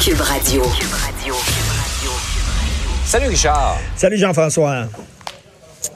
Cube 0.00 0.20
Radio. 0.20 0.62
Salut 3.04 3.28
Richard. 3.28 3.78
Salut 3.96 4.16
Jean-François. 4.16 4.88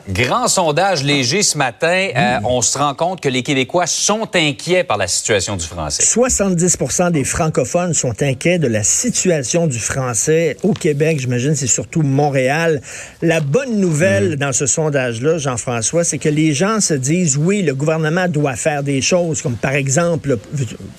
Grand 0.09 0.49
sondage 0.49 1.05
léger 1.05 1.43
ce 1.43 1.59
matin. 1.59 2.09
Euh, 2.17 2.39
on 2.45 2.63
se 2.63 2.79
rend 2.79 2.95
compte 2.95 3.21
que 3.21 3.29
les 3.29 3.43
Québécois 3.43 3.87
sont 3.87 4.29
inquiets 4.35 4.85
par 4.85 4.97
la 4.97 5.07
situation 5.07 5.57
du 5.57 5.65
français. 5.65 6.03
70% 6.03 7.11
des 7.11 7.25
francophones 7.25 7.95
sont 7.95 8.23
inquiets 8.23 8.59
de 8.59 8.67
la 8.67 8.83
situation 8.83 9.67
du 9.67 9.79
français 9.79 10.57
au 10.63 10.73
Québec. 10.73 11.21
J'imagine 11.21 11.55
c'est 11.55 11.67
surtout 11.67 12.03
Montréal. 12.03 12.81
La 13.23 13.41
bonne 13.41 13.79
nouvelle 13.79 14.37
dans 14.37 14.53
ce 14.53 14.67
sondage-là, 14.67 15.39
Jean-François, 15.39 16.05
c'est 16.05 16.19
que 16.19 16.29
les 16.29 16.55
gens 16.55 16.81
se 16.81 16.95
disent 16.95 17.37
oui, 17.37 17.63
le 17.63 17.75
gouvernement 17.75 18.29
doit 18.29 18.57
faire 18.57 18.83
des 18.83 19.03
choses, 19.03 19.43
comme 19.43 19.57
par 19.57 19.73
exemple, 19.73 20.39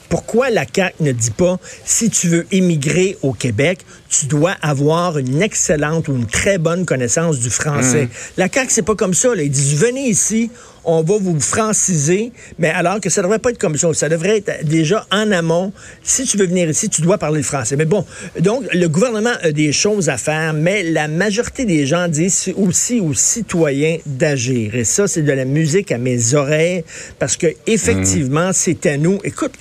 pourquoi 0.09 0.49
la 0.49 0.65
CAQ 0.71 0.95
ne 1.01 1.11
dit 1.11 1.31
pas 1.31 1.57
si 1.85 2.09
tu 2.09 2.27
veux 2.27 2.47
immigrer 2.51 3.17
au 3.21 3.33
Québec, 3.33 3.79
tu 4.09 4.25
dois 4.25 4.55
avoir 4.61 5.17
une 5.17 5.41
excellente 5.41 6.07
ou 6.07 6.15
une 6.15 6.27
très 6.27 6.57
bonne 6.57 6.85
connaissance 6.85 7.39
du 7.39 7.49
français. 7.49 8.09
La 8.37 8.47
CAQ, 8.49 8.67
c'est 8.69 8.81
pas 8.81 8.90
comme 8.95 9.13
ça. 9.13 9.35
Là. 9.35 9.43
Ils 9.43 9.51
disent 9.51 9.75
venez 9.75 10.07
ici, 10.07 10.49
on 10.83 11.03
va 11.03 11.17
vous 11.19 11.39
franciser, 11.39 12.31
mais 12.57 12.69
alors 12.69 12.99
que 12.99 13.09
ça 13.09 13.21
devrait 13.21 13.39
pas 13.39 13.51
être 13.51 13.57
comme 13.57 13.77
ça. 13.77 13.93
Ça 13.93 14.09
devrait 14.09 14.37
être 14.37 14.65
déjà 14.65 15.05
en 15.11 15.31
amont. 15.31 15.71
Si 16.03 16.25
tu 16.25 16.37
veux 16.37 16.47
venir 16.47 16.69
ici, 16.69 16.89
tu 16.89 17.01
dois 17.01 17.17
parler 17.17 17.37
le 17.37 17.43
français. 17.43 17.75
Mais 17.75 17.85
bon, 17.85 18.05
donc 18.39 18.63
le 18.73 18.87
gouvernement 18.87 19.33
a 19.41 19.51
des 19.51 19.71
choses 19.71 20.09
à 20.09 20.17
faire, 20.17 20.53
mais 20.53 20.83
la 20.83 21.07
majorité 21.07 21.65
des 21.65 21.85
gens 21.85 22.07
disent 22.07 22.51
aussi 22.57 22.99
aux 22.99 23.13
citoyens 23.13 23.97
d'agir. 24.05 24.75
Et 24.75 24.83
ça, 24.83 25.07
c'est 25.07 25.21
de 25.21 25.31
la 25.31 25.45
musique 25.45 25.91
à 25.91 25.97
mes 25.97 26.33
oreilles 26.33 26.83
parce 27.19 27.37
que 27.37 27.47
effectivement, 27.67 28.51
c'est 28.53 28.85
à 28.85 28.97
nous. 28.97 29.19
Écoute, 29.23 29.53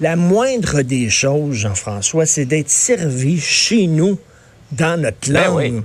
la 0.00 0.16
moindre 0.16 0.82
des 0.82 1.10
choses, 1.10 1.54
Jean-François, 1.54 2.26
c'est 2.26 2.44
d'être 2.44 2.70
servi 2.70 3.38
chez 3.38 3.86
nous 3.86 4.18
dans 4.72 5.00
notre 5.00 5.30
Ben 5.30 5.44
langue. 5.44 5.84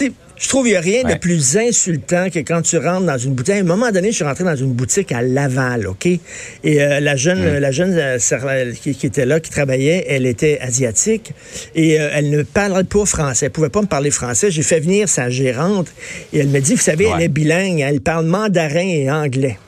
oui. 0.00 0.12
Je 0.42 0.48
trouve 0.48 0.64
qu'il 0.64 0.72
n'y 0.72 0.76
a 0.76 0.80
rien 0.80 1.04
de 1.04 1.14
plus 1.14 1.56
insultant 1.56 2.28
que 2.28 2.40
quand 2.40 2.62
tu 2.62 2.76
rentres 2.76 3.06
dans 3.06 3.16
une 3.16 3.32
boutique. 3.32 3.54
À 3.54 3.58
un 3.58 3.62
moment 3.62 3.92
donné, 3.92 4.10
je 4.10 4.16
suis 4.16 4.24
rentré 4.24 4.42
dans 4.42 4.56
une 4.56 4.72
boutique 4.72 5.12
à 5.12 5.22
Laval, 5.22 5.86
OK? 5.86 6.06
Et 6.06 6.20
euh, 6.64 6.98
la 6.98 7.14
jeune, 7.14 7.58
la 7.58 7.70
jeune 7.70 7.94
euh, 7.96 8.72
qui, 8.72 8.92
qui 8.96 9.06
était 9.06 9.24
là, 9.24 9.38
qui 9.38 9.50
travaillait, 9.50 10.04
elle 10.08 10.26
était 10.26 10.58
asiatique 10.60 11.32
et 11.76 12.00
euh, 12.00 12.10
elle 12.12 12.30
ne 12.30 12.42
parlait 12.42 12.82
pas 12.82 13.06
français. 13.06 13.46
Elle 13.46 13.52
pouvait 13.52 13.68
pas 13.68 13.82
me 13.82 13.86
parler 13.86 14.10
français. 14.10 14.50
J'ai 14.50 14.64
fait 14.64 14.80
venir 14.80 15.08
sa 15.08 15.30
gérante 15.30 15.86
et 16.32 16.40
elle 16.40 16.48
me 16.48 16.58
dit, 16.58 16.74
vous 16.74 16.80
savez, 16.80 17.08
elle 17.14 17.22
est 17.22 17.28
bilingue. 17.28 17.78
Elle 17.78 18.00
parle 18.00 18.26
mandarin 18.26 18.80
et 18.80 19.08
anglais. 19.12 19.58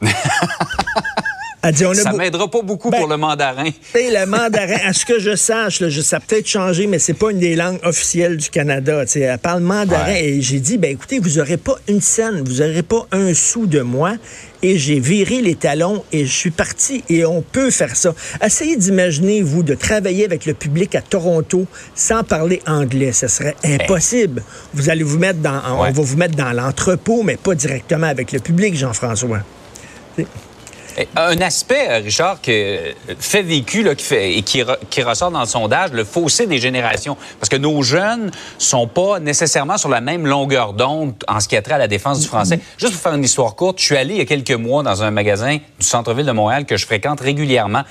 elle 1.62 1.74
dit, 1.74 1.84
on 1.84 1.90
a 1.90 1.94
Ça 1.94 2.12
m'aidera 2.12 2.48
pas 2.50 2.62
beaucoup 2.62 2.90
Ben, 2.90 2.98
pour 3.00 3.08
le 3.08 3.16
mandarin. 3.16 3.64
et 3.94 4.10
le 4.10 4.24
mandarin, 4.26 4.78
à 4.86 4.92
ce 4.92 5.04
que 5.04 5.18
je 5.18 5.36
sache, 5.36 5.80
là, 5.80 5.88
je, 5.90 6.00
ça 6.00 6.16
a 6.16 6.20
peut-être 6.20 6.46
changé, 6.46 6.86
mais 6.86 6.98
c'est 6.98 7.14
pas 7.14 7.30
une 7.30 7.38
des 7.38 7.54
langues 7.56 7.78
officielles 7.84 8.36
du 8.38 8.48
Canada. 8.48 9.04
tu 9.04 9.12
sais. 9.12 9.20
Elle 9.20 9.38
parle 9.38 9.60
mandarin 9.62 10.04
Ouais. 10.06 10.24
et 10.24 10.40
j'ai 10.42 10.58
dit, 10.60 10.78
ben 10.78 10.90
écoutez, 10.92 11.18
vous 11.18 11.38
aurez 11.38 11.56
pas 11.58 11.76
une 11.88 12.00
scène, 12.00 12.42
vous 12.44 12.62
aurez 12.62 12.82
pas 12.82 13.06
un 13.12 13.34
sou 13.34 13.66
de 13.66 13.80
moi. 13.80 14.14
Et 14.62 14.76
j'ai 14.76 15.00
viré 15.00 15.40
les 15.40 15.54
talons 15.54 16.04
et 16.12 16.26
je 16.26 16.32
suis 16.32 16.50
parti. 16.50 17.02
Et 17.08 17.24
on 17.24 17.40
peut 17.40 17.70
faire 17.70 17.96
ça. 17.96 18.14
Essayez 18.44 18.76
d'imaginer, 18.76 19.40
vous, 19.40 19.62
de 19.62 19.74
travailler 19.74 20.26
avec 20.26 20.44
le 20.44 20.52
public 20.52 20.94
à 20.94 21.00
Toronto 21.00 21.66
sans 21.94 22.24
parler 22.24 22.60
anglais. 22.66 23.12
Ce 23.12 23.26
serait 23.26 23.56
impossible. 23.64 24.42
Vous 24.74 24.90
allez 24.90 25.02
vous 25.02 25.18
mettre 25.18 25.38
dans, 25.40 25.62
on 25.78 25.90
va 25.90 26.02
vous 26.02 26.16
mettre 26.16 26.36
dans 26.36 26.52
l'entrepôt, 26.52 27.22
mais 27.22 27.36
pas 27.38 27.54
directement 27.54 28.06
avec 28.08 28.32
le 28.32 28.38
public, 28.40 28.76
Jean-François. 28.76 29.40
Eh, 31.00 31.08
Un 31.16 31.40
aspect, 31.40 31.86
euh, 31.88 31.98
Richard, 32.04 32.40
que 32.42 32.50
euh, 32.50 32.92
fait 33.18 33.42
vécu 33.42 33.82
là, 33.82 33.94
qui 33.94 34.04
fait, 34.04 34.34
et 34.34 34.42
qui, 34.42 34.62
re- 34.62 34.76
qui 34.90 35.02
ressort 35.02 35.30
dans 35.30 35.40
le 35.40 35.46
sondage, 35.46 35.92
le 35.92 36.04
fossé 36.04 36.46
des 36.46 36.58
générations. 36.58 37.16
Parce 37.38 37.48
que 37.48 37.56
nos 37.56 37.82
jeunes 37.82 38.30
sont 38.58 38.86
pas 38.86 39.18
nécessairement 39.20 39.78
sur 39.78 39.88
la 39.88 40.00
même 40.00 40.26
longueur 40.26 40.72
d'onde 40.74 41.14
en 41.28 41.40
ce 41.40 41.48
qui 41.48 41.56
a 41.56 41.62
trait 41.62 41.74
à 41.74 41.78
la 41.78 41.88
défense 41.88 42.20
du 42.20 42.26
français. 42.26 42.60
Juste 42.78 42.92
pour 42.92 43.00
faire 43.02 43.14
une 43.14 43.24
histoire 43.24 43.54
courte, 43.54 43.78
je 43.78 43.84
suis 43.84 43.96
allé 43.96 44.14
il 44.14 44.18
y 44.18 44.22
a 44.22 44.26
quelques 44.26 44.50
mois 44.52 44.82
dans 44.82 45.02
un 45.02 45.10
magasin 45.10 45.56
du 45.56 45.86
centre-ville 45.86 46.26
de 46.26 46.32
Montréal 46.32 46.66
que 46.66 46.76
je 46.76 46.84
fréquente 46.86 47.20
régulièrement. 47.20 47.82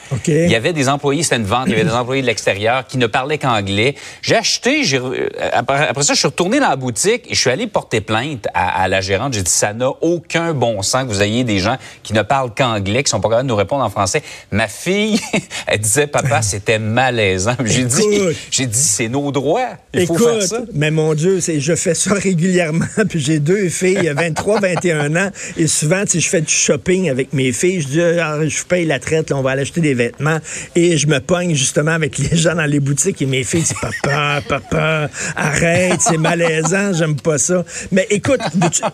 Il 0.45 0.51
y 0.51 0.55
avait 0.55 0.73
des 0.73 0.89
employés, 0.89 1.23
c'était 1.23 1.37
une 1.37 1.43
vente, 1.45 1.63
il 1.67 1.71
y 1.71 1.75
avait 1.75 1.85
des 1.85 1.93
employés 1.95 2.21
de 2.21 2.27
l'extérieur 2.27 2.85
qui 2.85 2.97
ne 2.97 3.07
parlaient 3.07 3.37
qu'anglais. 3.37 3.95
J'ai 4.21 4.35
acheté, 4.35 4.83
euh, 4.93 5.27
après, 5.53 5.87
après 5.87 6.03
ça, 6.03 6.13
je 6.13 6.19
suis 6.19 6.27
retourné 6.27 6.59
dans 6.59 6.69
la 6.69 6.75
boutique 6.75 7.23
et 7.29 7.33
je 7.35 7.39
suis 7.39 7.49
allé 7.49 7.67
porter 7.67 8.01
plainte 8.01 8.47
à, 8.53 8.83
à 8.83 8.87
la 8.87 9.01
gérante. 9.01 9.33
J'ai 9.33 9.41
dit, 9.43 9.51
ça 9.51 9.73
n'a 9.73 9.89
aucun 10.01 10.53
bon 10.53 10.81
sens 10.81 11.03
que 11.03 11.07
vous 11.09 11.21
ayez 11.23 11.43
des 11.43 11.59
gens 11.59 11.77
qui 12.03 12.13
ne 12.13 12.21
parlent 12.21 12.53
qu'anglais, 12.53 12.98
qui 13.03 13.09
sont 13.09 13.19
pas 13.19 13.29
capables 13.29 13.47
de 13.47 13.49
nous 13.51 13.55
répondre 13.57 13.83
en 13.83 13.89
français. 13.89 14.21
Ma 14.51 14.67
fille, 14.67 15.19
elle 15.67 15.79
disait, 15.79 16.07
papa, 16.07 16.41
c'était 16.41 16.79
malaisant. 16.79 17.55
J'ai 17.65 17.83
dit, 17.83 18.03
j'ai 18.51 18.65
dit, 18.65 18.77
c'est 18.77 19.07
nos 19.09 19.31
droits. 19.31 19.69
Il 19.93 20.05
faut 20.07 20.15
Écoute, 20.15 20.27
faire 20.29 20.41
ça. 20.43 20.61
mais 20.73 20.91
mon 20.91 21.13
Dieu, 21.13 21.39
c'est, 21.41 21.59
je 21.59 21.75
fais 21.75 21.93
ça 21.95 22.13
régulièrement. 22.15 22.85
Puis 23.09 23.19
j'ai 23.19 23.39
deux 23.39 23.69
filles, 23.69 24.11
23, 24.15 24.59
21 24.61 25.15
ans. 25.15 25.29
Et 25.57 25.67
souvent, 25.67 26.03
sais, 26.05 26.19
je 26.19 26.29
fais 26.29 26.41
du 26.41 26.53
shopping 26.53 27.09
avec 27.09 27.33
mes 27.33 27.51
filles. 27.51 27.81
Je 27.81 27.87
dis, 27.87 28.01
Ah, 28.01 28.37
je 28.47 28.63
paye 28.63 28.85
la 28.85 28.99
traite, 28.99 29.29
là, 29.29 29.37
on 29.37 29.41
va 29.41 29.51
aller 29.51 29.61
acheter 29.61 29.81
des 29.81 29.93
vêtements. 29.93 30.39
Et 30.75 30.97
je 30.97 31.07
me 31.07 31.19
pogne 31.19 31.55
justement 31.55 31.91
avec 31.91 32.17
les 32.17 32.35
gens 32.37 32.55
dans 32.55 32.65
les 32.65 32.79
boutiques. 32.79 33.21
Et 33.21 33.25
mes 33.25 33.43
filles 33.43 33.61
disent, 33.61 33.73
papa, 33.81 34.41
papa, 34.47 35.09
arrête, 35.35 35.99
c'est 36.01 36.17
malaisant, 36.17 36.93
j'aime 36.93 37.15
pas 37.15 37.37
ça. 37.37 37.63
Mais 37.91 38.07
écoute, 38.09 38.41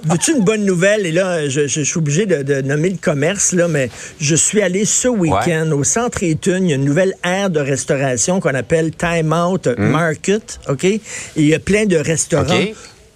veux-tu, 0.04 0.34
une 0.36 0.44
bonne 0.44 0.66
nouvelle? 0.66 1.06
Et 1.06 1.12
là, 1.12 1.48
je, 1.50 1.68
je- 1.68 1.76
je 1.76 1.82
suis 1.82 1.98
obligé 1.98 2.26
de, 2.26 2.42
de 2.42 2.62
nommer 2.62 2.90
le 2.90 2.98
commerce, 2.98 3.52
là, 3.52 3.68
mais 3.68 3.85
je 4.20 4.36
suis 4.36 4.62
allé 4.62 4.86
ce 4.86 5.08
week-end 5.08 5.72
au 5.72 5.84
centre 5.84 6.24
Étune. 6.24 6.66
Il 6.66 6.70
y 6.70 6.74
a 6.74 6.76
une 6.76 6.86
nouvelle 6.86 7.16
aire 7.24 7.50
de 7.50 7.60
restauration 7.60 8.40
qu'on 8.40 8.54
appelle 8.54 8.92
Time 8.92 9.34
Out 9.34 9.68
Market, 9.78 10.60
OK? 10.70 10.84
Et 10.84 11.02
il 11.36 11.46
y 11.46 11.54
a 11.54 11.60
plein 11.60 11.86
de 11.86 11.98
restaurants. 11.98 12.46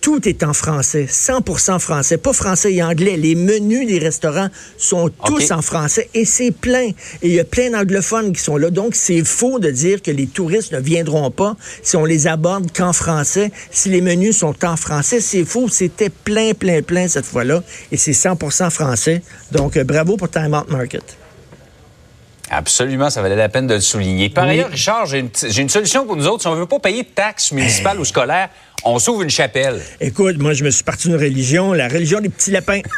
Tout 0.01 0.29
est 0.29 0.43
en 0.43 0.53
français, 0.53 1.07
100% 1.09 1.79
français, 1.79 2.17
pas 2.17 2.31
français 2.31 2.73
et 2.73 2.81
anglais. 2.81 3.17
Les 3.17 3.35
menus 3.35 3.85
des 3.85 3.99
restaurants 3.99 4.47
sont 4.77 5.09
tous 5.25 5.51
en 5.51 5.61
français 5.61 6.09
et 6.13 6.23
c'est 6.23 6.51
plein. 6.51 6.89
Et 7.21 7.27
il 7.27 7.31
y 7.31 7.39
a 7.39 7.43
plein 7.43 7.71
d'anglophones 7.71 8.31
qui 8.31 8.41
sont 8.41 8.55
là. 8.55 8.69
Donc, 8.69 8.95
c'est 8.95 9.25
faux 9.25 9.59
de 9.59 9.69
dire 9.69 10.01
que 10.01 10.11
les 10.11 10.27
touristes 10.27 10.71
ne 10.71 10.79
viendront 10.79 11.31
pas 11.31 11.57
si 11.83 11.97
on 11.97 12.05
les 12.05 12.27
aborde 12.27 12.71
qu'en 12.71 12.93
français, 12.93 13.51
si 13.71 13.89
les 13.89 14.01
menus 14.01 14.37
sont 14.37 14.55
en 14.63 14.77
français. 14.77 15.19
C'est 15.19 15.43
faux. 15.43 15.67
C'était 15.67 16.09
plein, 16.09 16.53
plein, 16.53 16.81
plein 16.81 17.07
cette 17.09 17.25
fois-là. 17.25 17.61
Et 17.91 17.97
c'est 17.97 18.11
100% 18.11 18.69
français. 18.69 19.21
Donc, 19.51 19.75
euh, 19.75 19.83
bravo 19.83 20.15
pour 20.15 20.29
Time 20.29 20.53
Out 20.53 20.69
Market. 20.69 21.03
Absolument, 22.49 23.09
ça 23.09 23.21
valait 23.21 23.35
la 23.35 23.49
peine 23.49 23.67
de 23.67 23.75
le 23.75 23.79
souligner. 23.81 24.29
Par 24.29 24.45
Oui. 24.45 24.51
ailleurs, 24.51 24.69
Richard, 24.71 25.05
j'ai 25.05 25.19
une, 25.19 25.69
solution 25.69 26.05
pour 26.05 26.15
nous 26.15 26.27
autres. 26.27 26.41
Si 26.41 26.47
on 26.47 26.55
veut 26.55 26.65
pas 26.65 26.79
payer 26.79 27.03
de 27.03 27.07
taxes 27.09 27.51
municipales 27.51 27.99
ou 27.99 28.05
scolaires, 28.05 28.49
on 28.83 28.97
s'ouvre 28.97 29.21
une 29.21 29.29
chapelle. 29.29 29.81
Écoute, 29.99 30.37
moi, 30.39 30.53
je 30.53 30.63
me 30.63 30.71
suis 30.71 30.83
parti 30.83 31.09
d'une 31.09 31.17
religion, 31.17 31.73
la 31.73 31.87
religion 31.87 32.19
des 32.21 32.29
petits 32.29 32.51
lapins. 32.51 32.81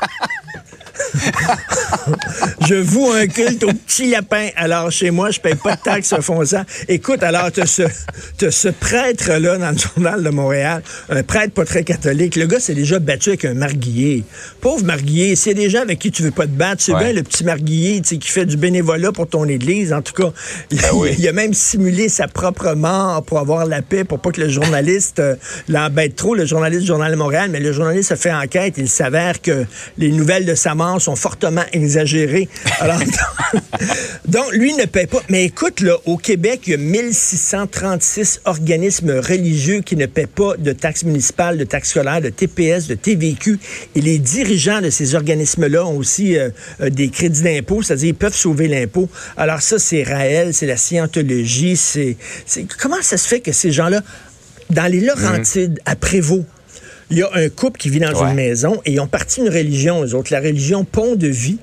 je 2.68 2.76
voue 2.76 3.12
un 3.12 3.28
culte 3.28 3.64
aux 3.64 3.74
petits 3.74 4.10
lapins. 4.10 4.50
Alors, 4.56 4.92
chez 4.92 5.12
moi, 5.12 5.32
je 5.32 5.40
paye 5.40 5.56
pas 5.56 5.76
de 5.76 5.82
taxes 5.82 6.14
foncières. 6.22 6.66
Écoute, 6.88 7.24
alors, 7.24 7.52
tu 7.52 7.62
ce, 7.66 7.84
t'as 8.38 8.52
ce 8.52 8.70
prêtre-là 8.70 9.58
dans 9.58 9.72
le 9.72 9.78
journal 9.78 10.24
de 10.24 10.30
Montréal, 10.30 10.82
un 11.10 11.24
prêtre 11.24 11.54
pas 11.54 11.66
très 11.66 11.84
catholique. 11.84 12.36
Le 12.36 12.46
gars 12.48 12.60
s'est 12.60 12.74
déjà 12.74 13.00
battu 13.00 13.30
avec 13.30 13.46
un 13.46 13.54
marguillier. 13.54 14.24
Pauvre 14.62 14.84
marguillier, 14.86 15.36
c'est 15.36 15.54
des 15.54 15.70
gens 15.70 15.82
avec 15.82 16.00
qui 16.00 16.12
tu 16.12 16.24
veux 16.24 16.32
pas 16.32 16.46
te 16.46 16.52
battre. 16.52 16.82
C'est 16.82 16.92
Ouais. 16.94 17.06
bien 17.06 17.14
le 17.14 17.24
petit 17.24 17.44
marguillier, 17.46 18.02
tu 18.02 18.10
sais, 18.10 18.18
qui 18.18 18.28
fait 18.30 18.46
du 18.46 18.58
bénévolat 18.58 19.12
pour 19.12 19.28
ton 19.28 19.46
église. 19.46 19.94
En 19.94 20.02
tout 20.02 20.14
cas, 20.14 20.32
il, 20.72 20.78
Ben 20.82 20.90
oui. 20.94 21.16
il 21.18 21.28
a 21.28 21.32
même 21.32 21.54
simulé 21.54 22.10
sa 22.10 22.28
propre 22.28 22.74
mort 22.74 23.24
pour 23.24 23.40
avoir 23.40 23.66
la 23.66 23.82
paix, 23.82 24.04
pour 24.04 24.20
pas 24.20 24.32
que 24.32 24.42
le 24.42 24.50
journaliste 24.50 25.20
euh, 25.20 25.36
l'embête 25.70 26.16
trop, 26.16 26.36
le 26.36 26.46
journaliste 26.46 26.82
du 26.82 26.88
Journal 26.88 27.12
de 27.12 27.16
Montréal. 27.18 27.50
Mais 27.50 27.60
le 27.60 27.72
journaliste 27.72 28.12
a 28.12 28.16
fait 28.18 28.34
enquête. 28.34 28.74
Il 28.78 28.90
s'avère 28.90 29.42
que 29.42 29.66
les 29.98 30.10
nouvelles 30.12 30.46
de 30.46 30.54
sa 30.56 30.76
mort 30.76 31.01
sont 31.02 31.16
fortement 31.16 31.64
exagérées. 31.74 32.48
Alors, 32.80 33.00
donc, 34.28 34.54
lui 34.54 34.74
ne 34.74 34.86
paie 34.86 35.08
pas. 35.08 35.22
Mais 35.30 35.46
écoute, 35.46 35.82
là, 35.82 35.98
au 36.06 36.18
Québec, 36.18 36.62
il 36.68 36.72
y 36.72 36.74
a 36.74 36.78
1636 36.78 38.42
organismes 38.46 39.20
religieux 39.20 39.82
qui 39.82 39.96
ne 39.96 40.06
paient 40.06 40.28
pas 40.28 40.56
de 40.58 40.72
taxes 40.72 41.04
municipales, 41.04 41.58
de 41.58 41.64
taxes 41.64 41.90
scolaires, 41.90 42.22
de 42.22 42.30
TPS, 42.30 42.88
de 42.88 42.96
TVQ. 42.96 43.60
Et 43.96 44.02
les 44.02 44.20
dirigeants 44.20 44.82
de 44.82 44.90
ces 44.90 45.16
organismes-là 45.16 45.86
ont 45.86 45.98
aussi 45.98 46.38
euh, 46.38 46.50
euh, 46.82 46.90
des 46.90 47.10
crédits 47.10 47.44
d'impôt, 47.44 47.82
c'est-à-dire 47.82 48.10
ils 48.10 48.16
peuvent 48.16 48.36
sauver 48.36 48.68
l'impôt. 48.68 49.10
Alors 49.38 49.62
ça, 49.62 49.80
c'est 49.80 50.04
Raël, 50.04 50.54
c'est 50.54 50.68
la 50.68 50.78
scientologie, 50.78 51.76
c'est... 51.76 52.18
Comment 52.80 53.02
ça 53.02 53.18
se 53.18 53.28
fait 53.28 53.40
que 53.40 53.52
ces 53.52 53.72
gens-là, 53.72 54.02
dans 54.70 54.92
les 54.92 55.02
Laurentides, 55.02 55.80
à 55.86 55.96
Prévost, 55.96 56.46
il 57.12 57.18
y 57.18 57.22
a 57.24 57.30
un 57.34 57.50
couple 57.50 57.78
qui 57.80 57.90
vit 57.90 58.00
dans 58.00 58.12
Ouais. 58.14 58.30
une 58.30 58.36
maison 58.36 58.82
et 58.86 58.94
ils 58.94 59.00
ont 59.00 59.08
parti 59.08 59.42
une 59.42 59.50
religion, 59.50 60.04
eux 60.04 60.16
autres, 60.16 60.32
la 60.34 60.40
religion 60.40 60.84
Pont 60.86 61.16
de 61.16 61.28
Vie. 61.28 61.60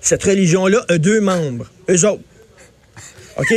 Cette 0.00 0.22
religion-là 0.24 0.84
a 0.88 0.98
deux 0.98 1.20
membres, 1.20 1.70
eux 1.90 2.06
autres. 2.06 2.22
OK? 3.36 3.52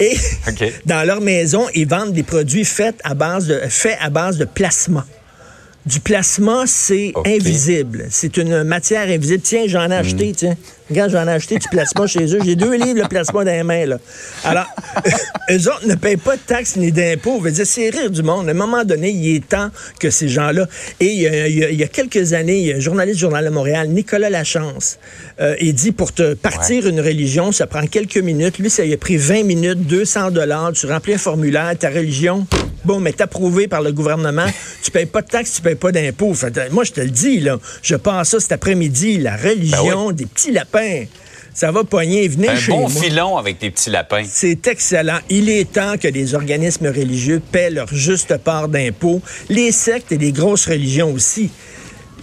Et 0.00 0.16
dans 0.86 1.06
leur 1.06 1.20
maison, 1.20 1.66
ils 1.74 1.86
vendent 1.88 2.12
des 2.12 2.22
produits 2.22 2.64
faits 2.64 2.96
à 3.04 3.14
base 3.14 3.46
de, 3.46 3.60
faits 3.68 3.98
à 4.00 4.10
base 4.10 4.38
de 4.38 4.44
plasma. 4.44 5.06
Du 5.86 5.98
plasma, 6.00 6.64
c'est 6.66 7.12
invisible. 7.24 8.04
C'est 8.10 8.36
une 8.36 8.64
matière 8.64 9.08
invisible. 9.08 9.40
Tiens, 9.42 9.64
j'en 9.66 9.84
ai 9.86 9.88
Mm. 9.88 9.92
acheté, 9.92 10.32
tiens. 10.36 10.56
Regarde, 10.90 11.10
j'en 11.12 11.26
ai 11.26 11.30
acheté 11.32 11.56
du 11.58 11.68
plasma 11.68 12.06
chez 12.06 12.24
eux. 12.34 12.38
J'ai 12.44 12.54
deux 12.54 12.74
livres 12.74 13.02
de 13.02 13.08
plasma 13.08 13.44
dans 13.44 13.50
les 13.50 13.62
mains, 13.62 13.86
là. 13.86 13.98
Alors, 14.44 14.66
eux 15.50 15.68
autres 15.68 15.86
ne 15.86 15.94
payent 15.94 16.18
pas 16.18 16.36
de 16.36 16.42
taxes 16.46 16.76
ni 16.76 16.92
d'impôts. 16.92 17.40
Dire, 17.48 17.66
c'est 17.66 17.88
rire 17.88 18.10
du 18.10 18.22
monde. 18.22 18.48
À 18.48 18.50
un 18.50 18.54
moment 18.54 18.84
donné, 18.84 19.08
il 19.10 19.36
est 19.36 19.48
temps 19.48 19.70
que 19.98 20.10
ces 20.10 20.28
gens-là... 20.28 20.68
Et 21.00 21.06
il 21.06 21.20
y, 21.22 21.26
a, 21.28 21.48
il 21.48 21.58
y 21.58 21.64
a- 21.64 21.70
il 21.70 21.78
y 21.80 21.82
a 21.84 21.88
quelques 21.88 22.34
années, 22.34 22.58
il 22.58 22.66
y 22.66 22.72
a 22.72 22.76
un 22.76 22.80
journaliste 22.80 23.16
du 23.16 23.20
Journal 23.22 23.44
de 23.46 23.50
Montréal, 23.50 23.88
Nicolas 23.88 24.28
Lachance, 24.30 24.98
euh, 25.40 25.56
il 25.60 25.72
dit, 25.74 25.92
pour 25.92 26.12
te 26.12 26.34
partir 26.34 26.86
une 26.88 27.00
religion, 27.00 27.52
ça 27.52 27.66
prend 27.66 27.86
quelques 27.86 28.18
minutes. 28.18 28.58
Lui, 28.58 28.68
ça 28.68 28.84
lui 28.84 28.92
a 28.92 28.98
pris 28.98 29.16
20 29.16 29.44
minutes, 29.44 29.78
200 29.86 30.30
dollars. 30.32 30.72
Tu 30.72 30.86
remplis 30.86 31.14
un 31.14 31.18
formulaire, 31.18 31.72
ta 31.78 31.88
religion, 31.88 32.46
bon, 32.84 33.00
mais 33.00 33.20
approuvé 33.20 33.68
par 33.68 33.82
le 33.82 33.92
gouvernement. 33.92 34.46
Tu 34.82 34.90
payes 34.90 35.06
pas 35.06 35.20
de 35.20 35.28
taxes, 35.28 35.52
tu 35.56 35.62
payes 35.62 35.74
pas 35.74 35.92
d'impôts. 35.92 36.34
Moi, 36.70 36.84
je 36.84 36.92
te 36.92 37.00
le 37.02 37.10
dis, 37.10 37.38
là, 37.40 37.58
je 37.82 37.94
pense 37.96 38.30
ça 38.30 38.40
cet 38.40 38.52
après-midi, 38.52 39.18
la 39.18 39.36
religion 39.36 40.10
des 40.10 40.24
petits 40.24 40.52
lapins. 40.52 41.04
Ça 41.52 41.70
va 41.70 41.84
pogner. 41.84 42.26
Venez 42.28 42.48
Un 42.48 42.56
chez 42.56 42.72
bon 42.72 42.88
moi. 42.88 43.02
filon 43.02 43.36
avec 43.36 43.58
des 43.60 43.70
petits 43.70 43.90
lapins. 43.90 44.22
C'est 44.26 44.66
excellent. 44.68 45.18
Il 45.28 45.50
est 45.50 45.70
temps 45.70 45.96
que 46.00 46.08
les 46.08 46.34
organismes 46.34 46.86
religieux 46.86 47.42
paient 47.52 47.70
leur 47.70 47.92
juste 47.92 48.36
part 48.38 48.68
d'impôts. 48.68 49.20
Les 49.48 49.70
sectes 49.70 50.12
et 50.12 50.18
les 50.18 50.32
grosses 50.32 50.66
religions 50.66 51.12
aussi. 51.12 51.50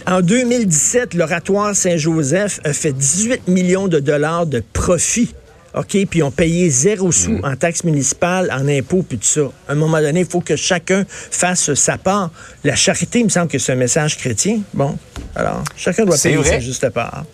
En 0.06 0.22
2017, 0.22 1.14
l'oratoire 1.14 1.76
Saint-Joseph 1.76 2.60
a 2.64 2.72
fait 2.72 2.92
18 2.92 3.46
millions 3.48 3.86
de 3.88 4.00
dollars 4.00 4.46
de 4.46 4.62
profit. 4.72 5.34
OK? 5.74 5.86
Puis 5.88 6.06
ils 6.14 6.22
ont 6.22 6.30
payé 6.30 6.70
zéro 6.70 7.12
sou 7.12 7.38
en 7.42 7.54
taxes 7.56 7.84
municipales, 7.84 8.50
en 8.52 8.66
impôts, 8.68 9.04
puis 9.06 9.18
tout 9.18 9.26
ça. 9.26 9.42
À 9.68 9.72
un 9.72 9.74
moment 9.74 10.00
donné, 10.00 10.20
il 10.20 10.26
faut 10.26 10.40
que 10.40 10.56
chacun 10.56 11.04
fasse 11.08 11.74
sa 11.74 11.98
part. 11.98 12.30
La 12.64 12.74
charité, 12.74 13.20
il 13.20 13.24
me 13.24 13.30
semble 13.30 13.48
que 13.48 13.58
c'est 13.58 13.72
un 13.72 13.76
message 13.76 14.16
chrétien. 14.16 14.60
Bon, 14.74 14.96
alors, 15.34 15.62
chacun 15.76 16.04
doit 16.04 16.16
payer 16.16 16.36
vrai. 16.36 16.50
sa 16.50 16.60
juste 16.60 16.88
part. 16.90 17.24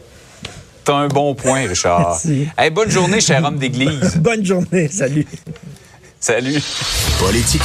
T'as 0.84 0.94
un 0.94 1.08
bon 1.08 1.34
point, 1.34 1.66
Richard. 1.66 2.00
Merci. 2.24 2.48
Hey, 2.58 2.70
bonne 2.70 2.90
journée, 2.90 3.20
cher 3.20 3.42
homme 3.44 3.58
d'église. 3.58 4.16
Bonne 4.20 4.44
journée. 4.44 4.88
Salut. 4.88 5.26
Salut. 6.20 6.60
Politiquement 7.18 7.62